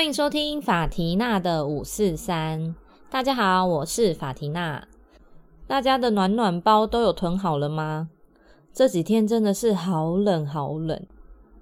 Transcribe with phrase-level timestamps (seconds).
[0.00, 2.74] 欢迎收听法缇娜的五四三。
[3.10, 4.88] 大家好，我是法缇娜。
[5.66, 8.08] 大家的暖暖包都有囤好了吗？
[8.72, 11.06] 这几天真的是好冷好冷，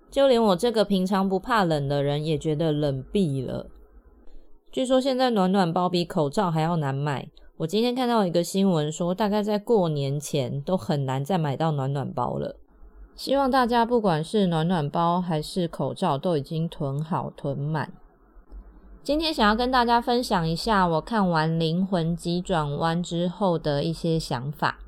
[0.09, 3.67] 就连我这个平常不怕冷的人也觉得冷毙了。
[4.71, 7.29] 据说现在暖暖包比口罩还要难买。
[7.57, 12.55] 我今天看到一个新闻说，大概在过年前都很难再买到暖暖包了。
[13.17, 17.93] 希望大家不管是暖暖包还是口罩，都已经囤好囤满。
[19.03, 24.79] 今天想要跟大家分享一下我看完《灵魂急转弯》之后的一些想法。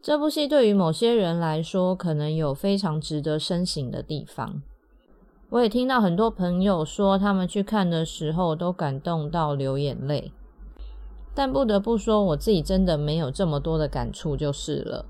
[0.00, 4.62] 这部戏对于某些人来说，可能有非常值得深省的地方。
[5.50, 10.32] 我也听到很多朋友说，他们去看的时候都感动到流眼泪。
[11.34, 15.06] 但不得不说，我自己真的没有这么多的感触，就是了。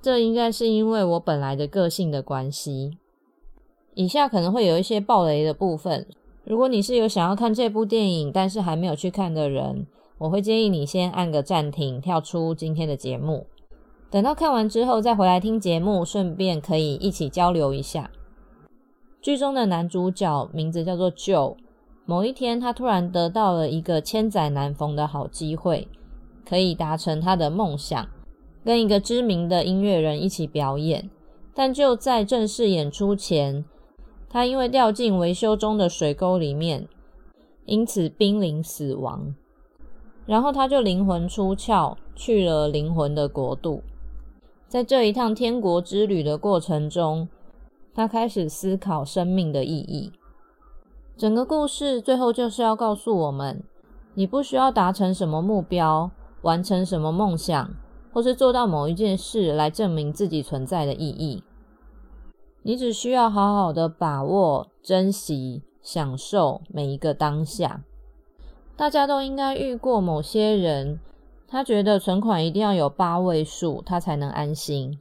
[0.00, 2.96] 这应该是因为我本来的个性的关系。
[3.94, 6.06] 以下可能会有一些爆雷的部分。
[6.44, 9.86] 如果你是有想要看这部电影，但是还没有去看的人，
[10.18, 13.46] 我会建议你先按个暂停，跳出今天的节目，
[14.10, 18.10] 等到看完之后再回来听节目，顺便可以一起交流一下。
[19.22, 21.56] 剧中的男主角名字叫做 Joe，
[22.06, 25.88] 某一天他突然得到了一个千载难逢的好机会，
[26.48, 28.08] 可以达成他的梦想，
[28.64, 31.10] 跟一个知名的音乐人一起表演。
[31.52, 33.64] 但就在正式演出前，
[34.32, 36.86] 他因为掉进维修中的水沟里面，
[37.64, 39.34] 因此濒临死亡。
[40.24, 43.82] 然后他就灵魂出窍，去了灵魂的国度。
[44.68, 47.28] 在这一趟天国之旅的过程中，
[47.92, 50.12] 他开始思考生命的意义。
[51.16, 53.64] 整个故事最后就是要告诉我们：
[54.14, 57.74] 你不需要达成什么目标，完成什么梦想，
[58.12, 61.42] 或是做到某一件事来证明自己存在的意义。
[62.62, 67.82] 你只需要好好的把握、珍惜、享受每一个当下。
[68.76, 71.00] 大家都应该遇过某些人，
[71.48, 74.98] 他觉得存款一定要有八位数，他才能安心；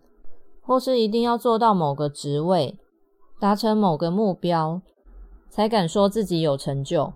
[0.62, 2.78] 或是一定要做到某个职位、
[3.40, 4.82] 达成某个目标，
[5.50, 7.12] 才敢说自己有成就。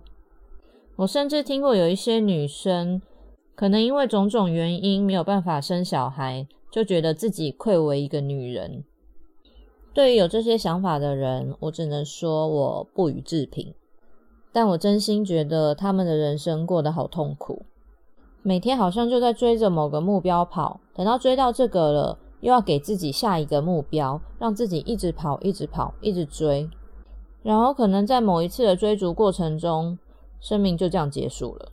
[0.96, 3.00] 我甚至听过有一些女生，
[3.54, 8.84] 可能因为种种原因没有办法生小孩，就觉得自己愧为一个女人。
[9.94, 13.72] 对于有这些想法的人，我只能说我不予置评。
[14.52, 17.64] 但我真心觉得他们的人生过得好痛苦，
[18.42, 26.68] 每天好像就在追着某个目标跑，等到追到这个了，又要给自己下一个目标，让自己一直跑，一直跑，一直追，
[27.42, 29.98] 然后可能在某一次的追逐过程中，
[30.40, 31.72] 生命就这样结束了。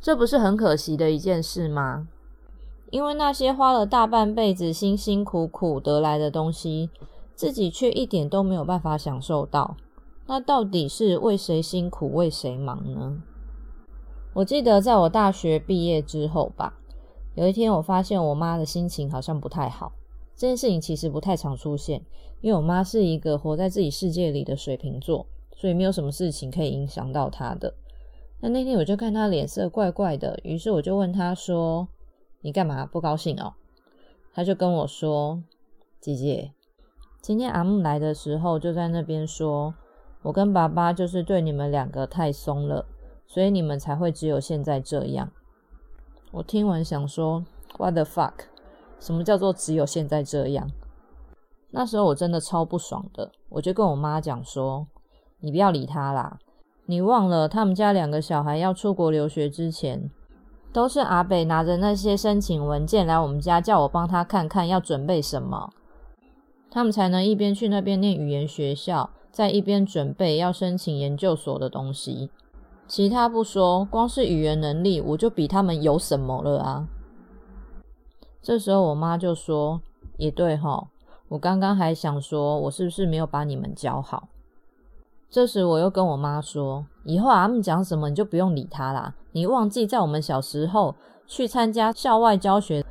[0.00, 2.08] 这不是很可惜的一件事吗？
[2.92, 6.90] 因为那些花了大半辈子辛辛苦苦得来的东西，
[7.34, 9.76] 自己却一点都没有办法享受到，
[10.26, 13.22] 那到底是为谁辛苦为谁忙呢？
[14.34, 16.74] 我记得在我大学毕业之后吧，
[17.34, 19.92] 有一天我发现我妈的心情好像不太好。
[20.36, 22.02] 这件事情其实不太常出现，
[22.42, 25.24] 因为我妈是一个活在自己世界里的水瓶座，
[25.56, 27.72] 所以没有什么事情可以影响到她的。
[28.40, 31.88] 那那天我就看她脸色怪怪的，于是我就问她说。
[32.42, 33.54] 你干嘛不高兴哦？
[34.34, 35.42] 他就跟我说
[36.00, 36.52] ：“姐姐，
[37.20, 39.74] 今天阿木来的时候就在那边说，
[40.22, 42.86] 我跟爸爸就是对你们两个太松了，
[43.26, 45.30] 所以你们才会只有现在这样。”
[46.32, 47.44] 我听完想说
[47.78, 48.32] ：“What the fuck？
[48.98, 50.70] 什么叫做只有现在这样？”
[51.70, 54.88] 那时候我真的超不爽的，我就跟我妈讲说
[55.38, 56.38] ：“你不要理他啦，
[56.86, 60.10] 你忘了他们家两个小孩要出国留学之前。”
[60.72, 65.70] 都是阿北拿着那些申请文件来我们家，叫我帮他看看要准备什么，
[66.70, 72.30] 他们才能一边去那边念语言学校，在一边准备要申请研究所的东西。
[72.88, 76.88] 其他不说，光是语言能力，我就比他们有什么了啊？
[78.42, 79.80] 这时候我妈就说
[80.18, 80.88] ：“也对哈，
[81.28, 84.28] 我刚刚还想说，我是不是没有把你们教好？”
[85.32, 89.14] 这时我又跟我妈说：“以后他们讲什么，你就不用理他啦。
[89.32, 90.94] 你忘记在我们小时候
[91.26, 92.84] 去参加校外教学，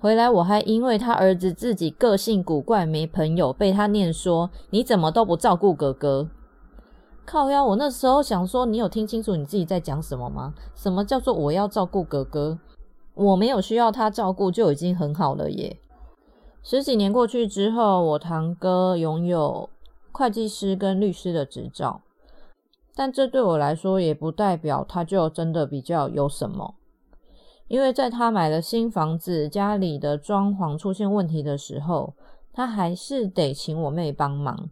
[0.00, 6.26] 回来我还因为他儿子自己个性古怪没朋友，被他念说你怎么都不照顾哥哥。
[7.26, 7.62] 靠呀！
[7.62, 10.54] 我那时候想说，你有听清楚你自己在讲什么吗？
[10.74, 12.58] 什么叫做我要照顾哥哥？
[13.12, 15.78] 我没有需要他照顾就已经很好了耶。
[16.62, 19.68] 十几年过去之后，我堂哥拥有。”
[20.12, 22.02] 会计师跟律师的执照，
[22.94, 26.74] 但这对我来说也不代表他就真的比较有什么，
[27.68, 32.14] 因为在他买了新房子，家里的装潢出现问题的时候，
[32.52, 34.68] 他还是得请我妹帮忙，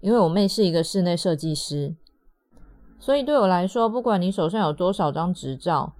[0.00, 1.94] 因为我妹是一个室内设计师。
[2.98, 5.92] 所以对我来说，不管你手上有多少张执照，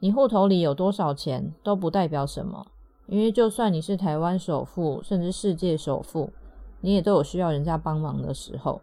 [0.00, 2.66] 你户头里有多少钱，都不代表什么。
[3.06, 6.30] 因为就算你是台湾首富，甚至世界首富，
[6.80, 8.80] 你也都有需要人家帮忙的时候。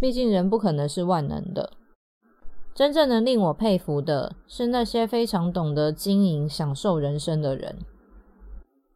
[0.00, 1.70] 毕竟人不可能是万能的。
[2.74, 7.78] 真正能令我佩服的是那些非常懂得经营、享受人生的人，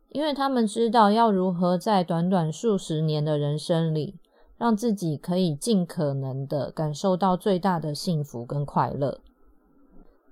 [0.09, 4.17] 因为他们知道要如何在短短数十年的人生里，
[4.57, 9.21] 让自己可以尽可能的感受到最大的幸福跟快乐。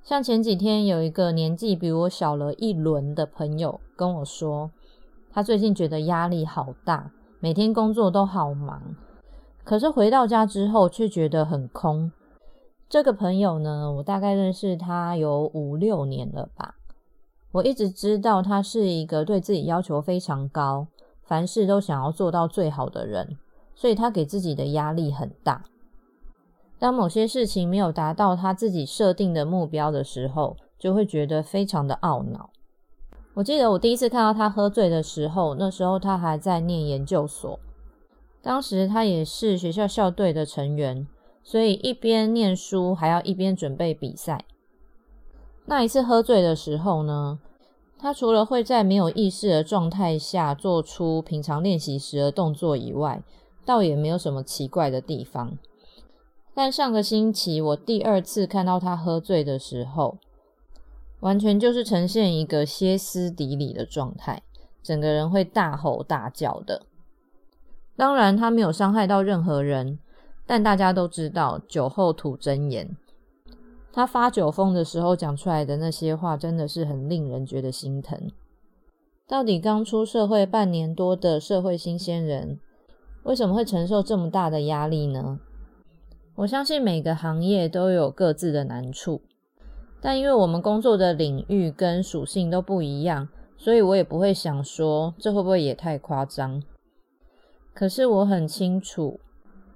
[0.02, 4.72] 像前几天有一个年纪比我小了一轮的朋友跟我说，
[5.30, 7.12] 他最近觉得压力好大，
[7.46, 8.96] 每天工作都好忙，
[9.62, 12.10] 可是回到家之后却觉得很空。
[12.88, 16.74] 这个朋友呢，我大概认识他有五六年了吧。
[17.52, 20.88] 我一直知道他是一个对自己要求非常高，
[21.22, 23.36] 凡事都想要做到最好的人，
[23.76, 25.62] 所以他给自己的压力很大。
[26.80, 32.50] 当某些事情没有达到他自己设定的目标的时候，就会觉得非常的懊恼。
[33.36, 37.60] 我记得我第一次看到他喝醉的时候，那时候他还在念研究所，
[38.40, 41.06] 当时他也是学校校队的成员。
[41.44, 44.44] 所以一边念书还要一边准备比赛。
[45.66, 47.38] 那一次喝醉的时候呢，
[47.98, 53.22] 他除了会在没有意识的状态下做出平常练习时的动作以外，
[53.64, 55.56] 倒也没有什么奇怪的地方。
[56.52, 60.16] 但上个星期我第二次看到他喝醉的时候，
[61.20, 64.42] 完全就是呈现一个歇斯底里的状态，
[64.82, 66.82] 整个人会大吼大叫的。
[67.96, 69.98] 当然，他没有伤害到任何人。
[70.48, 72.96] 但大家都知道，酒后吐真言。
[73.92, 78.30] 他发酒疯的时候讲出来的那些话，真的是很令人觉得心疼。
[79.26, 82.60] 到底刚出社会半年多的社会新鲜人，
[83.24, 85.40] 为什么会承受这么大的压力呢？
[86.36, 89.22] 我相信每个行业都有各自的难处，
[90.00, 96.62] 但因为我们工作的领域跟属性都不一样，所以我也不会想说这会不会也太夸张。
[97.74, 99.20] 可是我很清楚。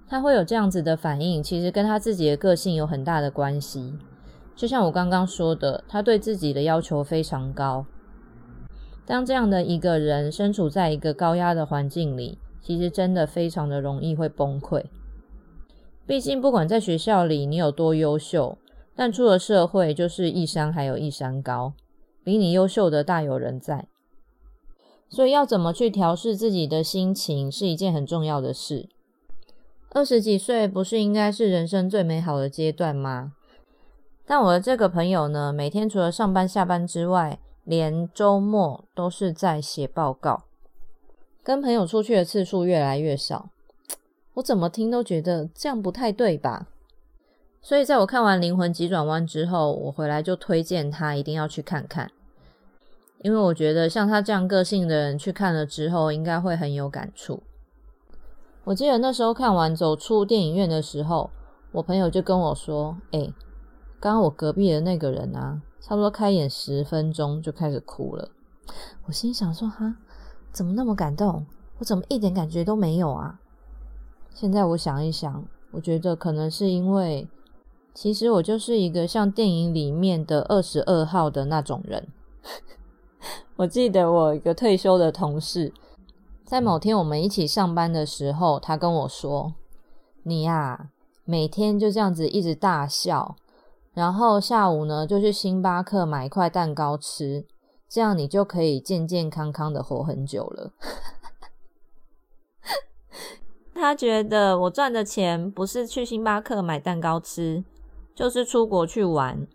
[0.09, 3.95] 他会有这样子的反应，其实跟他自己的个性有很大的关系。
[4.57, 7.87] 就像我刚刚说的，他对自己的要求非常高。
[9.07, 14.87] 当这样的一个人身处在一个高压的环境里，其实真的非常的容易会崩溃。
[16.09, 18.59] 毕竟，不管在学校里你有多优秀，
[18.95, 21.73] 但出了社会就是一山还有一山高，
[22.23, 23.87] 比你优秀的大有人在。
[25.09, 28.89] 所以，要怎么去调试自己的心情，是一件很重要的事。
[29.91, 33.33] 二十几岁不是应该是人生最美好的阶段吗？
[34.25, 40.45] 但我的这个朋友呢，每天除了上班下班之外，连周末都是在写报告，
[41.43, 43.51] 跟朋友出去的次数越来越少。
[44.35, 46.69] 我怎么听都觉得这样不太对吧？
[47.63, 52.11] 所以在我看完《灵魂急转弯》之后，我回来就推荐他一定要去看看，
[53.23, 57.43] 因为我觉得像他这样个性的人去看了之后，应该会很有感触。
[58.65, 61.31] 我记得那时候看完走出电影院的时候，
[61.73, 63.33] 我朋友就跟我说：“哎，
[64.01, 68.31] 刚刚我隔壁的那个人啊，差不多开演十分钟就开始哭了。”
[69.07, 69.97] 我心想说：“哈，
[70.51, 71.45] 怎么那么感动？
[71.79, 73.41] 我怎么一点感觉都没有啊？”
[74.35, 77.29] 现在我想一想，我觉得可能是因为，
[77.95, 82.09] 其实我就是一个像电影里面的二十二号的那种人。
[83.57, 85.73] 我记得我一个退休的同事。
[86.45, 89.55] 在某天我们一起上班的时候，他跟我说
[90.25, 90.91] ：“你呀，
[91.25, 93.37] 每天就这样子一直大笑，
[93.93, 97.47] 然后下午呢就去星巴克买一块蛋糕吃，
[97.89, 100.73] 这样你就可以健健康康的活很久了。
[103.73, 107.65] ”他觉得我赚的钱不是去星巴克买蛋糕吃，
[108.21, 109.47] 就是出国去玩。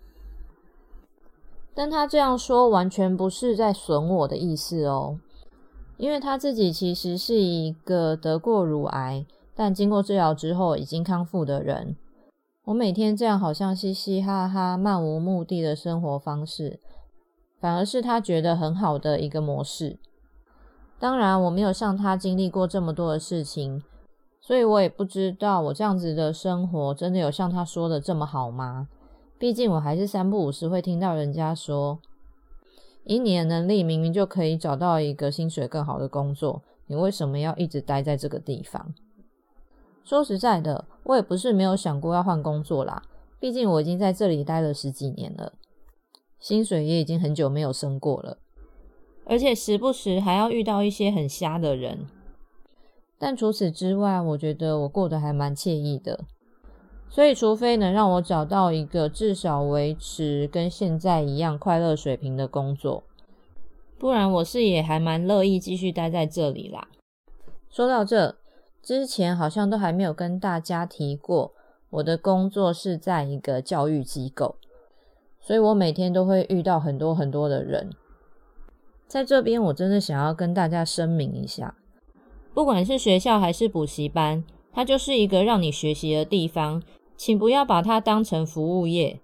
[1.75, 5.19] 但他这样说完全不是在损我的意思哦。
[5.97, 11.95] 因为他自己其实是一个得过乳癌，但经过治疗之后已经康复的人。
[12.63, 16.79] 我每天这样好像嘻嘻哈哈、漫无目的的生活方式，
[17.61, 19.99] 反而是他觉得很好的一个模式。
[20.97, 23.83] 当然，我没有像他经历过这么多的事情，
[24.45, 28.87] 所以我也不知道我这样子的生活真的有像他说的这么好吗？
[29.39, 31.97] 毕竟我还是三不五时会听到人家说。
[33.05, 38.93] 以你的能力，明明就可以找到一个薪水更好的工作，你为什么要一直待在这个地方？
[40.03, 43.01] 说实在的，我也不是没有想过要换工作啦。
[43.39, 45.53] 毕竟我已经在这里待了十几年了，
[46.37, 48.37] 薪水也已经很久没有升过了，
[49.25, 52.05] 而且时不时还要遇到一些很瞎的人。
[53.17, 56.25] 但除此之外，我觉得我过得还蛮惬意的。
[57.07, 63.03] 所以，除非能让我找到一个至少维持跟现在一样快乐水平的工作，
[63.97, 66.89] 不然我是也还蛮乐意继续待在这里啦。
[67.69, 68.35] 说到这，
[68.81, 71.53] 之前好像都还没有跟大家提过，
[71.91, 74.55] 我的工作是在一个教育机构，
[75.39, 77.91] 所以我每天都会遇到很多很多的人。
[79.07, 81.75] 在这边，我真的想要跟大家声明一下，
[82.55, 86.81] 不管是学校还是补习班，它就是一个让你学习的地方。
[87.17, 89.19] 请不要把它当成服务业。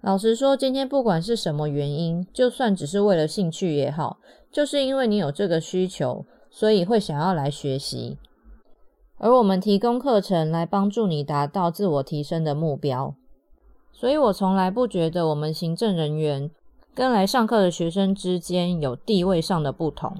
[0.00, 4.18] 老实说，今天不管是什么原因，就算只是为了兴趣也好，
[4.50, 8.16] 就是因为你有这个需求，所以会想要来学习。
[9.18, 13.14] 而我们提供课程来帮助你达到自我提升的目标。
[13.92, 16.50] 所以我从来不觉得我们行政人员
[16.94, 20.16] 跟来上课的学生之间有地位上的不同。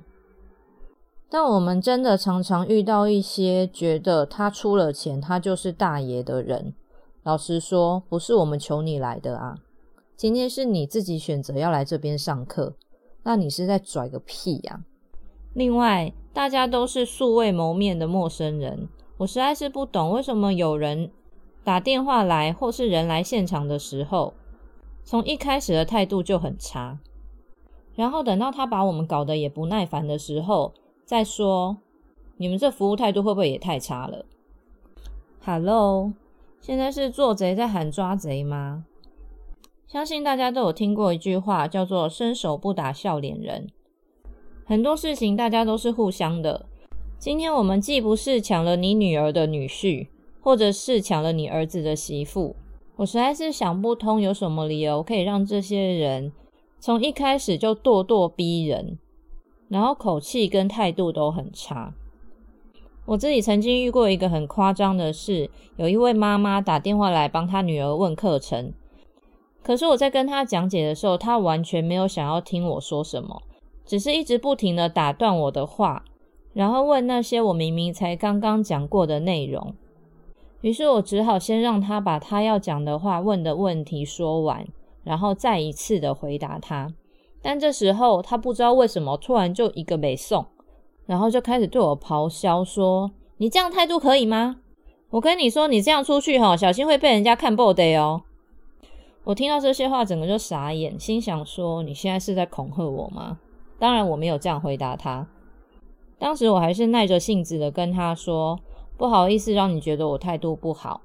[1.34, 6.74] 但我们真的常常遇到一些觉得他出了钱，他就是大爷的人。
[7.22, 9.56] 老实说，不是我们求你来的啊！
[10.14, 12.74] 今天是你自己选择要来这边上课，
[13.22, 14.84] 那你是在拽个屁呀！
[15.54, 18.86] 另外，大家都是素未谋面的陌生人，
[19.16, 21.10] 我实在是不懂为什么有人
[21.64, 24.34] 打电话来或是人来现场的时候，
[25.02, 26.98] 从一开始的态度就很差，
[27.94, 30.74] 然后等到他把我们搞得也不耐烦的时候，
[31.12, 31.76] 再说
[32.38, 34.24] 你们这服务态度会不会也太差了
[35.44, 36.14] ？Hello。
[36.58, 38.86] 现在是做贼在喊抓贼吗？
[39.86, 43.68] 相信大家都有听过一句话，叫做“伸手不打笑脸人”。
[44.64, 46.64] 很多事情大家都是互相的。
[47.18, 50.08] 今天我们既不是抢了你女儿的女婿，
[50.40, 52.56] 或者是抢了你儿子的媳妇，
[52.96, 56.32] 我实在是想不通有什么理由可以让这些人
[56.80, 58.96] 从一开始就咄咄逼人，
[59.72, 61.94] 然后口气跟态度都很差。
[63.06, 68.74] 我自己曾经遇过一个很夸张的事，有一位妈妈打电话来帮她女儿问课程，
[69.62, 73.40] 可是我在跟她讲解的时候，她完全没有想要听我说什么，
[73.86, 76.04] 只是一直不停的打断我的话，
[76.52, 79.74] 然后问那些我明明才刚刚讲过的内容。
[80.60, 84.68] 于是我只好先让她把她要讲的话、问的问题说完，
[85.02, 86.92] 然后再一次的回答她。
[87.42, 90.46] 但这时候他不知道为什么突然就一个没送。
[91.04, 94.58] 然后就开始对我咆哮说：“你这样态度可以吗？
[95.10, 98.22] 我跟你说，你这样出去哈，小心会被人家看不的哦。”
[99.24, 103.38] 我听到这些话，整个就傻眼，心想说：“你现在是在恐吓我吗？”
[103.78, 105.26] 当然我没有这样回答他。
[106.18, 108.60] 当时我还是耐着性子的跟他说
[108.96, 111.02] ：“不好意思，让你觉得我态度不好。”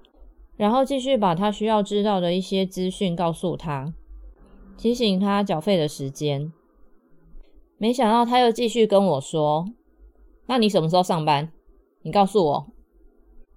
[0.56, 3.92] 然后继续把他需要知道的一些资讯告诉他，
[4.78, 6.54] 提醒他缴费的时间。
[7.78, 9.66] 没想到他又继续跟我说。
[10.46, 11.52] 那你什么时候上班？
[12.04, 12.68] 你告诉我，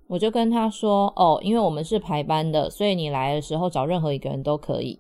[0.09, 4.99] 我就跟他说哦，因为我们是排班的，所以你来的时候找任何一个人都可以。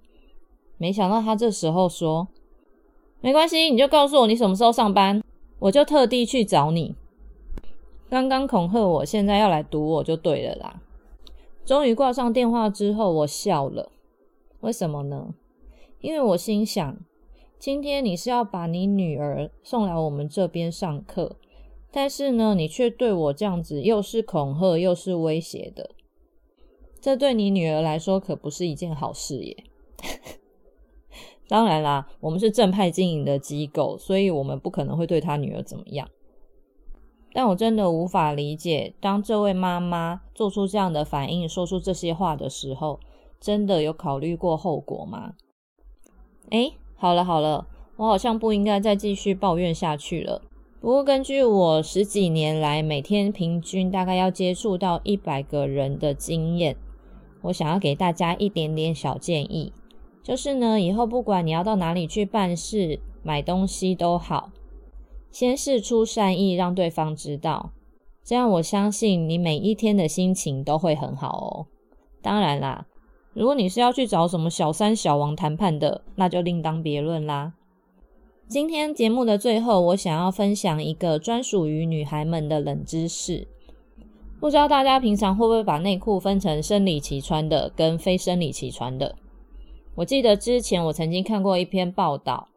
[0.78, 2.28] 没想到他这时候说，
[3.20, 5.20] 没关系，你就告诉我你什么时候上班，
[5.58, 6.94] 我就特地去找你。
[8.08, 10.80] 刚刚恐吓我，现在要来堵我就对了啦。
[11.64, 13.90] 终于挂上电话之后，我笑了。
[14.60, 15.34] 为什么呢？
[16.00, 16.98] 因为我心想，
[17.58, 21.36] 今天你是要把你女儿送来我们这边上课。
[21.92, 25.90] 但是呢，你却对我这样子，又是恐吓又是威胁的，
[27.00, 29.64] 这对你女儿来说可不是一件好事耶。
[31.48, 36.08] 当然啦，我们是正派经营的机构，所以我们不可能会对她女儿怎么样。
[37.32, 43.00] 但我真的无法理解，当这位妈妈做出这样的反应，说出这些话的时候，
[43.40, 45.34] 真的有考虑过后果吗？
[46.50, 47.66] 哎，好了好了，
[47.96, 50.42] 我好像不应该再继续抱怨下去了。
[50.80, 56.76] 不过，根据我十几年来每天平均大概要接触到一百个人的经验，
[57.42, 59.72] 我想要给大家一点点小建议，
[60.22, 64.50] 就是呢，以后不管你要到哪里去办事、买东西都好，
[65.30, 67.72] 先试出善意，让对方知道，
[68.24, 71.66] 这样我相信你每一天的心情都会很好哦。
[72.22, 72.86] 当然啦，
[73.32, 77.52] 如果你是要去找什么小三、小王谈判的，那就另当别论啦。
[78.48, 83.46] 今天节目的最后，我想要分享一个专属于女孩们的冷知识。
[84.40, 89.14] 不知道大家平常会不会把内裤分成生理期穿的跟非生理期穿的？
[89.94, 92.48] 我记得之前我曾经看过一篇报道，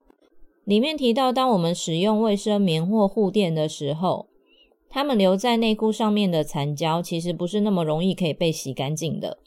[0.64, 4.26] 里面提到，当我们使用卫生棉或护垫的时候，
[4.90, 9.38] 它们留在内裤上面的残胶其实不是那么容易可以被洗干净的。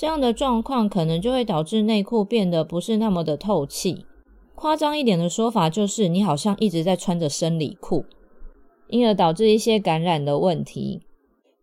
[0.00, 4.06] 这样的状况可能就会导致内裤变得不是那么的透气。
[4.54, 8.06] 夸张一点的说法就是，你好像一直在穿着生理裤，
[8.88, 11.02] 因而导致一些感染的问题。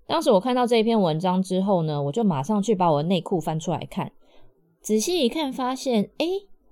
[0.06, 4.12] 当时我看到这篇文章之后呢，我就马上去把我的内裤翻出来看，
[4.82, 6.28] 仔细一看，发现哎，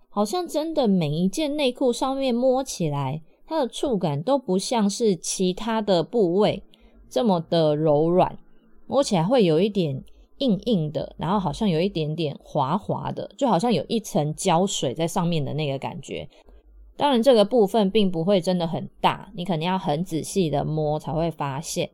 [0.09, 6.61] 好像真的每一件内裤上面摸起来，它的触感都不像是其他的部位
[7.09, 8.37] 这么的柔软，
[8.85, 10.03] 摸起来会有一点
[10.39, 16.27] 硬硬的，然后好像有一点点滑滑的，就好像有一层胶水在上面的那个感觉。
[16.97, 21.89] 当然，这个部分并不会真的很大，你肯定要很仔细的摸才会发现。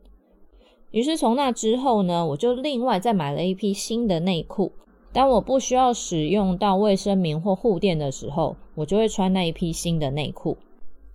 [0.92, 4.74] 于是从那之后呢，我就另外再买了一批新的内裤。
[5.14, 10.58] 当我不需要使用到卫生棉或护垫的时候，我就会穿那一批新的内裤。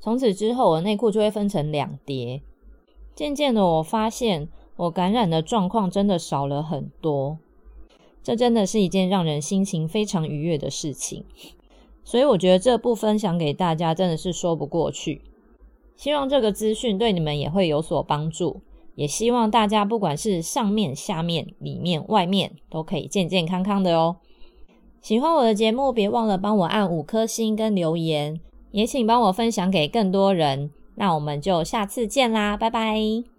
[0.00, 2.42] 从此之后，我的内裤就会分成两叠。
[3.14, 7.38] 渐渐的，我发现我感染的状况真的少了很多。
[8.23, 11.25] 这真的是一件让人心情非常愉悦的事情。
[12.04, 15.23] 所以我觉得这不分享给大家真的是说不过去。
[15.97, 18.61] 希望这个资讯对你们也会有所帮助。
[18.95, 24.16] 也希望大家不管是上面、下面、里面、外面，都可以健健康康的哦。
[25.02, 28.40] 喜欢我的节目，别忘了帮我按五颗星跟留言，
[28.71, 30.71] 也请帮我分享给更多人。
[30.95, 33.36] 那我们就下次见啦，拜拜。